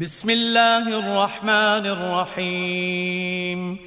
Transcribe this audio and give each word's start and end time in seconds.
بسم 0.00 0.29
الله 0.29 0.99
الرحمن 0.99 1.85
الرحيم 1.89 3.79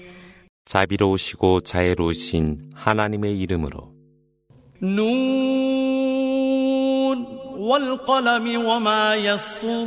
자비로우시고 0.64 1.60
자애로우신 1.60 2.72
하나님의 2.74 3.40
이름으로 3.40 3.94
نون 4.82 5.94
والقلم 7.58 8.66
وما 8.66 9.14
يسطرون 9.14 9.84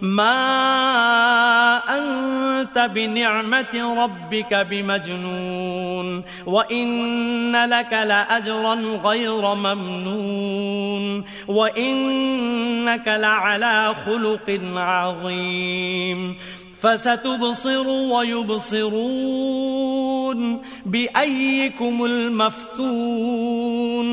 ما 0.00 1.76
أنت 1.88 2.78
بنعمة 2.78 4.04
ربك 4.04 4.54
بمجنون 4.54 6.22
وإن 6.46 7.56
لك 7.66 7.92
لأجرا 7.92 8.74
غير 9.04 9.54
ممنون 9.54 11.24
وإنك 11.48 13.08
لعلى 13.08 13.94
خلق 14.06 14.60
عظيم 14.76 16.36
فستبصر 16.79 17.87
ويبصرون 18.13 20.39
بأيكم 20.85 22.05
المفتون 22.05 24.07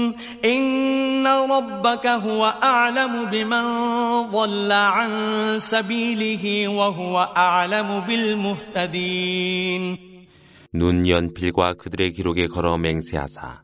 إن 0.44 1.26
ربك 1.26 2.06
هو 2.06 2.54
أعلم 2.62 3.30
بمن 3.30 3.62
ضل 4.30 4.72
عن 4.72 5.10
سبيله 5.58 6.68
وهو 6.68 7.32
أعلم 7.36 8.00
بالمهتدين 8.06 10.12
눈 10.74 11.06
연필과 11.06 11.74
그들의 11.74 12.12
기록에 12.12 12.46
걸어 12.46 12.78
맹세하사 12.78 13.60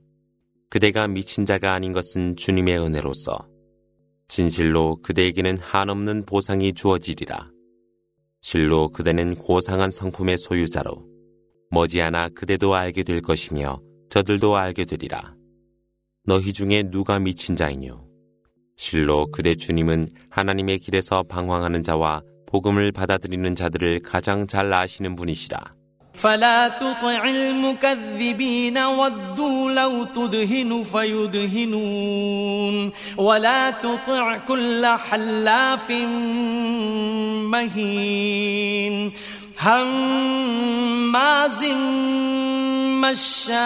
그대가 0.69 1.09
미친 1.09 1.47
자가 1.47 1.73
아닌 1.73 1.95
것은 1.95 2.37
주님의 2.37 2.79
은혜로서 2.79 3.49
진실로 4.29 5.01
그대에게는 5.03 5.59
한없는 5.59 6.27
보상이 6.27 6.75
주어지리라. 6.75 7.51
실로 8.44 8.90
그대는 8.90 9.36
고상한 9.36 9.90
성품의 9.90 10.38
소유자로 10.38 11.02
머지않아 11.72 12.30
그대도 12.36 12.76
알게 12.76 13.04
될 13.04 13.22
것이며 13.22 13.80
저들도 14.10 14.58
알게 14.58 14.84
되리라. 14.84 15.34
너희 16.26 16.52
중에 16.52 16.84
누가 16.84 17.20
미친 17.20 17.56
자이뇨? 17.56 18.06
실로 18.76 19.28
그대 19.32 19.56
주님은 19.56 20.10
하나님의 20.30 20.80
길에서 20.80 21.24
방황하는 21.24 21.84
자와 21.84 22.22
복음을 22.46 22.92
받아들이는 22.92 23.56
자들을 23.56 24.02
가장 24.02 24.46
잘 24.46 24.74
아시는 24.74 25.16
분이시라. 25.16 25.76
فلا 26.16 26.68
تطع 26.68 27.30
المكذبين 27.30 28.78
ودوا 28.78 29.72
لو 29.72 30.04
تدهن 30.04 30.84
فيدهنون 30.84 32.92
ولا 33.18 33.70
تطع 33.70 34.38
كل 34.38 34.86
حلاف 34.86 35.92
مهين 37.52 39.12
هماز 39.60 41.64
مشاء 43.04 43.64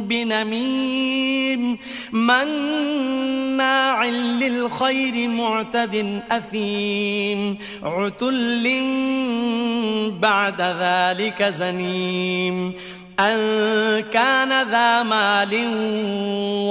بنميم 0.00 1.78
مناع 2.13 4.05
للخير 4.05 5.29
معتد 5.29 6.21
أثيم 6.31 7.57
عتل 7.83 8.65
بعد 10.21 10.61
ذلك 10.61 11.43
زنيم 11.43 12.73
أن 13.19 13.37
كان 14.13 14.69
ذا 14.69 15.03
مال 15.03 15.53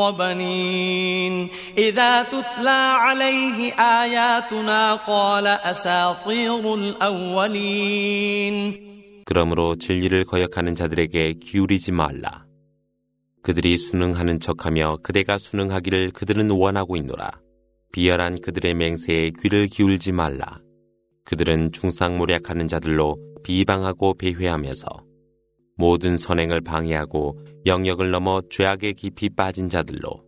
وبنين 0.00 1.48
إذا 1.78 2.22
تتلى 2.22 2.80
عليه 3.04 3.72
آياتنا 3.72 4.94
قال 4.94 5.46
أساطير 5.46 6.74
الأولين 6.74 8.88
그러므로 9.28 9.76
진리를 9.76 10.24
거역하는 10.24 10.74
자들에게 10.74 11.34
기울이지 11.34 11.92
말라. 11.92 12.46
그들이 13.43 13.75
수능하는 13.75 14.39
척하며 14.39 14.99
그대가 15.03 15.37
수능하기를 15.37 16.11
그들은 16.11 16.49
원하고 16.49 16.95
있노라. 16.95 17.29
비열한 17.91 18.39
그들의 18.39 18.73
맹세에 18.73 19.31
귀를 19.41 19.67
기울지 19.67 20.13
말라. 20.13 20.61
그들은 21.25 21.73
중상모략하는 21.73 22.67
자들로 22.67 23.17
비방하고 23.43 24.13
배회하면서 24.13 24.87
모든 25.75 26.17
선행을 26.17 26.61
방해하고 26.61 27.37
영역을 27.65 28.11
넘어 28.11 28.41
죄악에 28.49 28.93
깊이 28.93 29.29
빠진 29.29 29.67
자들로 29.67 30.23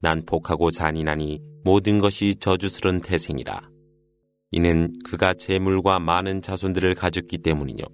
난폭하고 0.00 0.70
잔인하니 0.70 1.40
모든 1.64 1.98
것이 1.98 2.34
저주스런 2.36 3.02
태생이라. 3.02 3.60
이는 4.52 4.98
그가 5.04 5.34
재물과 5.34 5.98
많은 5.98 6.40
자손들을 6.40 6.94
가졌기 6.94 7.38
때문이뇨. 7.38 7.84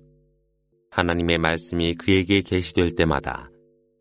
하나님의 0.93 1.39
말씀이 1.39 1.95
그에게 1.95 2.41
계시될 2.43 2.93
때마다 2.93 3.51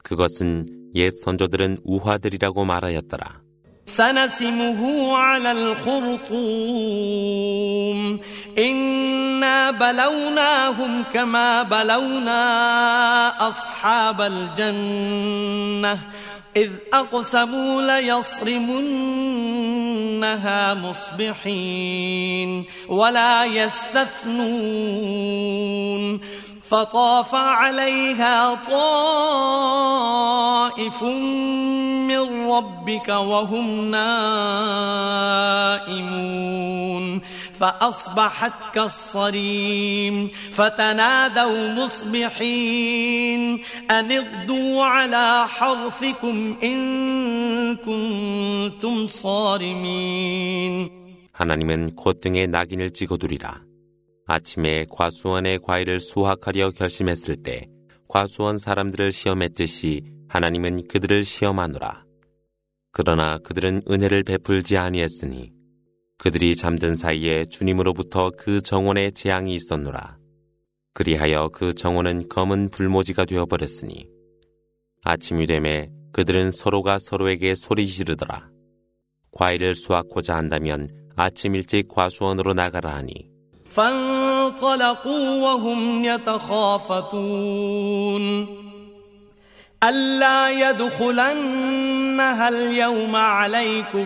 그것은 0.03 0.67
옛 0.95 1.11
선조들은 1.25 1.79
우화들이라고 1.85 2.65
말하였더라. 2.65 3.49
سنسمه 3.89 4.81
على 5.17 5.53
الخرطوم 5.53 6.39
إنا 8.59 9.71
بلوناهم 9.71 11.05
كما 11.13 11.63
بلونا 11.63 12.39
أصحاب 13.49 14.21
الجنة 14.21 15.99
إذ 16.57 16.71
أقسموا 16.95 17.83
ليصرمنها 17.83 18.55
مصبحين 20.75 22.65
ولا 22.89 23.45
يستثنون 23.45 24.39
فطاف 26.63 27.35
عليها 27.35 28.55
طائف 30.69 31.03
من 31.03 32.51
ربك 32.51 33.09
وهم 33.09 33.91
نائمون 33.91 35.49
فأصبحت 37.61 38.53
كالصريم 38.75 40.31
فتنادوا 40.53 41.73
مصبحين 41.75 43.65
أن 43.91 44.13
اغدوا 44.13 44.85
على 44.85 45.49
حرثكم 45.49 46.57
إن 46.63 47.77
كنتم 47.77 49.09
صارمين 49.09 50.99
하나님은 51.39 51.95
콧등에 51.95 52.47
낙인을 52.49 52.91
찍어두리라. 52.91 53.63
아침에 54.26 54.86
과수원의 54.90 55.60
과일을 55.60 56.00
수확하려 56.00 56.72
결심했을 56.72 57.38
때 57.38 57.68
과수원 58.08 58.58
사람들을 58.58 59.12
시험했듯이 59.12 60.04
하나님은 60.30 60.88
그들을 60.88 61.24
시험하노라. 61.24 62.06
그러나 62.92 63.38
그들은 63.40 63.82
은혜를 63.90 64.24
베풀지 64.24 64.78
아니했으니 64.78 65.52
그들이 66.18 66.56
잠든 66.56 66.96
사이에 66.96 67.46
주님으로부터 67.46 68.32
그 68.38 68.62
정원에 68.62 69.12
재앙이 69.12 69.54
있었노라. 69.56 70.18
그리하여 70.94 71.50
그 71.52 71.74
정원은 71.74 72.30
검은 72.30 72.70
불모지가 72.70 73.26
되어버렸으니 73.26 74.08
아침이 75.04 75.48
되매 75.48 75.90
그들은 76.14 76.52
서로가 76.52 77.00
서로에게 77.00 77.56
소리 77.56 77.88
지르더라. 77.88 78.50
과일을 79.32 79.74
수확고자 79.74 80.36
한다면 80.36 80.88
아침 81.16 81.56
일찍 81.56 81.88
과수원으로 81.88 82.54
나가라 82.54 82.94
하니 82.94 83.33
فانطلقوا 83.76 85.42
وهم 85.42 86.06
يتخافتون. 86.06 87.14
ألا 89.84 90.70
يدخلنها 90.70 92.50
اليوم 92.50 93.16
عليكم 93.16 94.06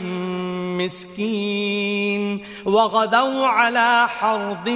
مسكين 0.77 2.45
وغدوا 2.65 3.47
على 3.47 4.07
حرد 4.07 4.69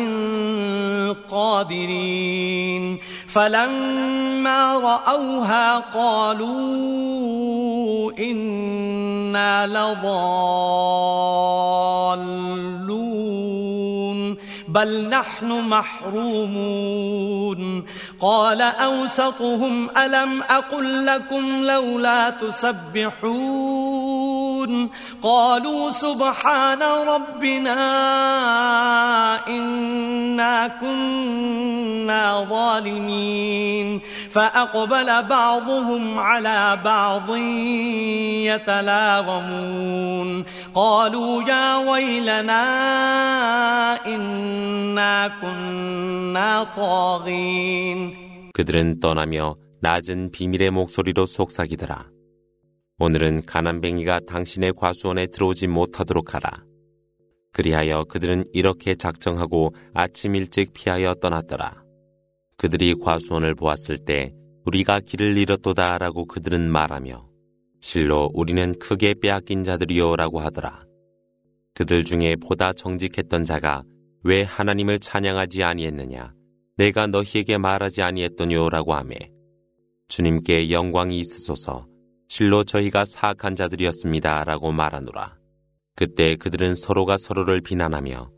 قادرين. 1.31 2.99
فلما 3.27 4.73
رأوها 4.73 5.77
قالوا 5.79 6.51
إنا 8.19 9.67
لضالون. 9.67 10.71
بل 14.71 15.09
نحن 15.09 15.51
محرومون. 15.69 17.61
قال 18.19 18.61
أوسطهم 18.61 19.89
ألم 19.97 20.41
أقل 20.41 21.05
لكم 21.05 21.65
لولا 21.65 22.29
تسبحون؟ 22.29 23.91
قالوا 25.23 25.91
سبحان 25.91 26.81
ربنا 26.83 27.77
إنا 29.47 30.67
كنا 30.67 32.45
ظالمين. 32.49 34.01
فأقبل 34.30 35.22
بعضهم 35.22 36.18
على 36.18 36.80
بعض 36.84 37.36
يتلاومون 38.50 40.44
قالوا 40.74 41.42
يا 41.42 41.76
ويلنا 41.90 42.64
إنا 44.06 45.28
كنا 45.40 46.64
طاغين 46.76 48.26
그들은 48.52 49.00
떠나며 49.00 49.54
낮은 49.80 50.30
비밀의 50.30 50.70
목소리로 50.70 51.26
속삭이더라. 51.26 52.06
오늘은 52.98 53.44
가난뱅이가 53.44 54.20
당신의 54.26 54.72
과수원에 54.74 55.26
들어오지 55.26 55.66
못하도록 55.66 56.34
하라. 56.34 56.64
그리하여 57.52 58.04
그들은 58.04 58.44
이렇게 58.54 58.94
작정하고 58.94 59.74
아침 59.92 60.34
일찍 60.34 60.72
피하여 60.72 61.14
떠났더라. 61.14 61.82
그들이 62.61 62.93
과수원을 62.93 63.55
보았을 63.55 63.97
때 63.97 64.31
우리가 64.65 64.99
길을 64.99 65.35
잃었도다 65.35 65.97
라고 65.97 66.27
그들은 66.27 66.71
말하며 66.71 67.27
실로 67.79 68.29
우리는 68.35 68.77
크게 68.77 69.15
빼앗긴 69.19 69.63
자들이요 69.63 70.15
라고 70.15 70.39
하더라. 70.41 70.83
그들 71.73 72.03
중에 72.03 72.35
보다 72.35 72.71
정직했던 72.71 73.45
자가 73.45 73.81
왜 74.23 74.43
하나님을 74.43 74.99
찬양하지 74.99 75.63
아니했느냐 75.63 76.35
내가 76.77 77.07
너희에게 77.07 77.57
말하지 77.57 78.03
아니했더뇨 78.03 78.69
라고 78.69 78.93
하매 78.93 79.15
주님께 80.09 80.69
영광이 80.69 81.17
있으소서 81.17 81.87
실로 82.27 82.63
저희가 82.63 83.05
사악한 83.05 83.55
자들이었습니다. 83.55 84.43
라고 84.43 84.71
말하노라. 84.71 85.35
그때 85.95 86.35
그들은 86.35 86.75
서로가 86.75 87.17
서로를 87.17 87.61
비난하며 87.61 88.29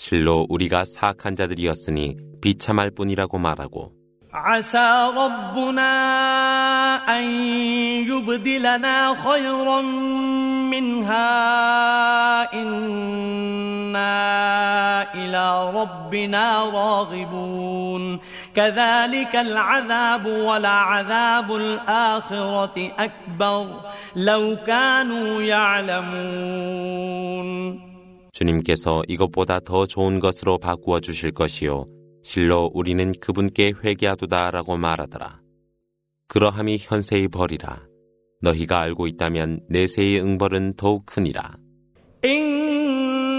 실로 0.00 0.46
우리가 0.48 0.84
사악한 0.84 1.36
자들이었으니 1.36 2.16
비참할 2.40 2.90
뿐이라고 2.90 3.38
말하고 3.38 3.92
عسى 4.36 5.12
ربنا 5.16 5.92
أن 7.08 7.24
يبدلنا 8.04 9.14
خيرا 9.14 9.80
منها 10.70 11.32
إنا 12.54 14.06
إلى 15.14 15.72
ربنا 15.74 16.64
راغبون 16.64 18.20
كذلك 18.54 19.36
العذاب 19.36 20.26
ولعذاب 20.26 21.56
الآخرة 21.56 22.92
أكبر 22.98 23.66
لو 24.16 24.56
كانوا 24.66 25.42
يعلمون 25.42 26.66
주님께서 28.41 29.03
이것보다 29.07 29.59
더 29.59 29.85
좋은 29.85 30.19
것으로 30.19 30.57
바꾸어 30.57 30.99
주실 30.99 31.31
것이요 31.31 31.85
실로 32.23 32.71
우리는 32.73 33.13
그분께 33.19 33.73
회개하도다라고 33.83 34.77
말하더라. 34.77 35.39
그러함이 36.27 36.77
현세의 36.79 37.27
벌이라. 37.27 37.83
너희가 38.41 38.79
알고 38.79 39.05
있다면 39.07 39.61
내세의 39.69 40.21
응벌은 40.21 40.73
더욱 40.75 41.05
크니라. 41.05 41.55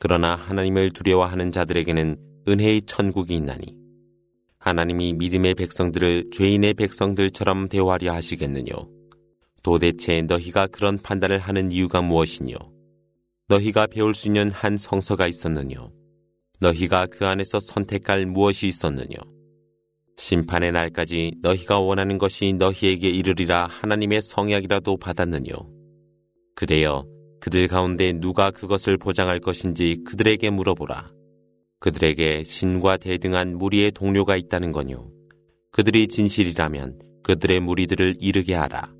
그러나 0.00 0.34
하나님을 0.34 0.92
두려워하는 0.92 1.52
자들에게는 1.52 2.16
은혜의 2.48 2.82
천국이 2.86 3.34
있나니 3.34 3.76
하나님이 4.58 5.12
믿음의 5.12 5.54
백성들을 5.54 6.30
죄인의 6.32 6.74
백성들처럼 6.74 7.68
대화하려 7.68 8.12
하시겠느뇨. 8.12 8.88
도대체 9.62 10.22
너희가 10.22 10.68
그런 10.68 10.98
판단을 10.98 11.38
하는 11.38 11.70
이유가 11.70 12.00
무엇이뇨? 12.00 12.56
너희가 13.48 13.88
배울 13.88 14.14
수 14.14 14.28
있는 14.28 14.50
한 14.50 14.78
성서가 14.78 15.26
있었느뇨? 15.26 15.92
너희가 16.60 17.06
그 17.06 17.26
안에서 17.26 17.60
선택할 17.60 18.24
무엇이 18.24 18.68
있었느뇨? 18.68 19.16
심판의 20.16 20.72
날까지 20.72 21.32
너희가 21.42 21.78
원하는 21.78 22.16
것이 22.16 22.54
너희에게 22.54 23.10
이르리라 23.10 23.66
하나님의 23.66 24.22
성약이라도 24.22 24.96
받았느뇨? 24.96 25.52
그대여 26.54 27.19
그들 27.40 27.68
가운데 27.68 28.12
누가 28.12 28.50
그것을 28.50 28.98
보장할 28.98 29.40
것인지 29.40 30.02
그들에게 30.04 30.50
물어보라. 30.50 31.10
그들에게 31.80 32.44
신과 32.44 32.98
대등한 32.98 33.56
무리의 33.56 33.92
동료가 33.92 34.36
있다는 34.36 34.72
거뇨. 34.72 35.10
그들이 35.72 36.08
진실이라면 36.08 37.00
그들의 37.22 37.60
무리들을 37.60 38.16
이르게 38.20 38.54
하라. 38.54 38.99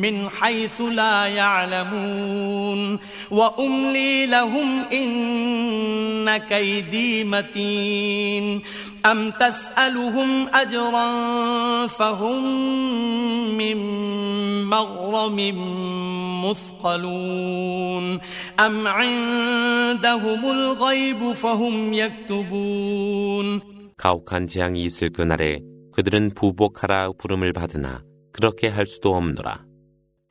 من 0.00 0.28
حيث 0.28 0.80
لا 0.80 1.26
يعلمون 1.26 2.98
وأملي 3.30 4.26
لهم 4.26 4.84
إن 4.92 6.36
كيدي 6.36 7.24
متين 7.24 8.62
أم 9.06 9.30
تسألهم 9.30 10.48
أجرا 10.48 11.06
فهم 11.86 12.44
من 13.58 13.76
مغرم 14.64 15.38
مثقلون 16.44 18.18
أم 18.60 18.86
عندهم 18.86 20.50
الغيب 20.50 21.32
فهم 21.32 21.94
يكتبون 21.94 23.76
가혹한 23.96 24.46
재앙이 24.46 24.84
있을 24.84 25.10
그날에 25.10 25.60
그들은 25.92 26.34
부복하라 26.34 27.12
부름을 27.18 27.54
받으나 27.54 28.02
그렇게 28.32 28.68
할 28.68 28.86
수도 28.86 29.16
없노라. 29.16 29.64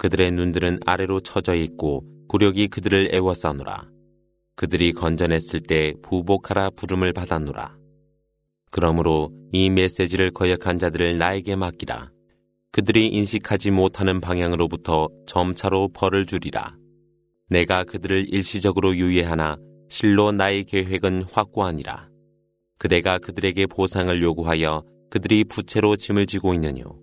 그들의 0.01 0.33
눈들은 0.33 0.79
아래로 0.87 1.21
처져 1.21 1.55
있고 1.55 2.03
구력이 2.27 2.69
그들을 2.69 3.15
애워싸노라. 3.15 3.87
그들이 4.57 4.95
건져냈을 4.95 5.61
때 5.61 5.93
부복하라 6.01 6.71
부름을 6.71 7.13
받았노라. 7.13 7.77
그러므로 8.71 9.31
이 9.53 9.69
메시지를 9.69 10.31
거역한 10.31 10.79
자들을 10.79 11.19
나에게 11.19 11.55
맡기라. 11.55 12.13
그들이 12.73 13.09
인식하지 13.09 13.73
못하는 13.73 14.23
방향으로부터 14.23 15.11
점차로 15.27 15.91
벌을 15.93 16.25
주리라. 16.25 16.75
내가 17.51 17.85
그들을 17.85 18.25
일시적으로 18.33 18.97
유예하나 18.97 19.59
실로 19.91 20.33
나의 20.33 20.65
계획은 20.65 21.25
확고하니라. 21.31 22.09
그대가 22.79 23.19
그들에게 23.19 23.67
보상을 23.67 24.23
요구하여 24.23 24.83
그들이 25.11 25.45
부채로 25.45 25.97
짐을 25.97 26.25
지고 26.25 26.55
있느뇨. 26.55 26.99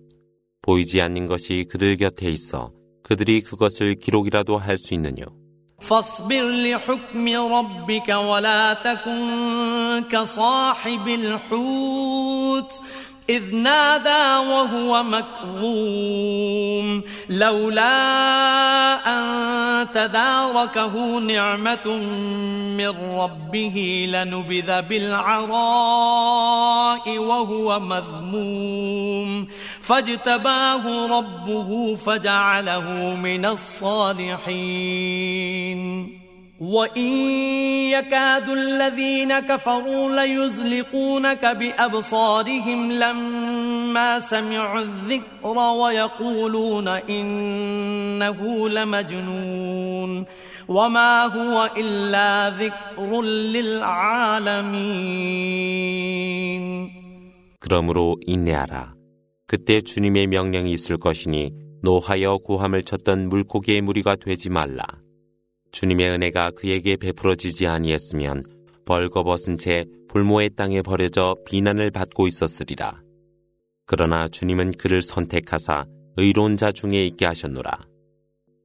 보이지 0.62 1.00
않는 1.00 1.26
것이 1.26 1.64
그들 1.68 1.96
곁에 1.96 2.28
있어 2.28 2.72
그들이 3.07 3.41
그것을 3.41 3.95
기록이라도 3.95 4.57
할 4.57 4.77
수 4.77 4.93
있느뇨. 4.93 5.43
فاصبر 5.83 6.43
لحكم 6.43 7.27
ربك 7.27 8.09
ولا 8.09 8.73
تكن 8.73 10.03
كصاحب 10.11 11.07
الحوت 11.07 12.81
إذ 13.28 13.54
نادى 13.54 14.48
وهو 14.50 15.02
مكظوم 15.02 17.02
لولا 17.28 17.92
أن 19.06 19.86
تداركه 19.94 21.18
نعمة 21.18 21.86
من 22.76 22.94
ربه 23.18 24.08
لنبذ 24.12 24.82
بالعراء 24.82 25.58
وهو 27.18 27.80
مذموم. 27.80 29.48
فاجتباه 29.80 31.06
ربه 31.18 31.96
فجعله 31.96 33.14
من 33.14 33.44
الصالحين. 33.44 35.37
وإن 36.59 37.11
يكاد 37.91 38.49
الذين 38.49 39.39
كفروا 39.39 40.25
ليزلقونك 40.25 41.45
بأبصارهم 41.45 42.91
لما 42.91 44.19
سمعوا 44.19 44.79
الذكر 44.79 45.57
ويقولون 45.57 46.87
إنه 46.87 48.69
لمجنون 48.69 50.25
وما 50.67 51.25
هو 51.25 51.69
إلا 51.77 52.49
ذكر 52.49 53.21
للعالمين 53.21 54.83
그러므로 57.59 58.17
인내하라. 58.27 58.93
그때 59.47 59.79
주님의 59.81 60.27
명령이 60.27 60.73
있을 60.73 60.97
것이니 60.97 61.53
노하여 61.81 62.39
구함을 62.39 62.83
쳤던 62.83 63.29
물고기의 63.29 63.81
무리가 63.81 64.17
되지 64.17 64.49
말라. 64.49 64.83
주님의 65.78 66.10
은혜가 66.10 66.50
그에게 66.56 66.96
베풀어지지 66.96 67.68
아니했으면 67.68 68.42
벌거벗은 68.84 69.58
채 69.58 69.84
불모의 70.08 70.50
땅에 70.56 70.82
버려져 70.82 71.36
비난을 71.46 71.92
받고 71.92 72.26
있었으리라. 72.26 73.00
그러나 73.86 74.26
주님은 74.26 74.72
그를 74.72 75.02
선택하사 75.02 75.86
의로운 76.16 76.56
자 76.56 76.72
중에 76.72 77.04
있게 77.06 77.26
하셨노라. 77.26 77.86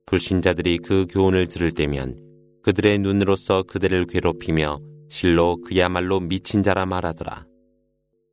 불신자들이 0.07 0.79
그 0.79 1.05
교훈을 1.07 1.49
들을 1.49 1.71
때면 1.71 2.17
그들의 2.63 2.97
눈으로서 2.97 3.61
그들을 3.61 4.07
괴롭히며 4.07 4.79
실로 5.07 5.61
그야말로 5.61 6.19
미친 6.19 6.63
자라 6.63 6.87
말하더라. 6.87 7.45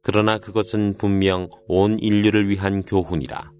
그러나 0.00 0.38
그것은 0.38 0.94
분명 0.96 1.50
온 1.68 1.98
인류를 2.00 2.48
위한 2.48 2.80
교훈이라. 2.80 3.59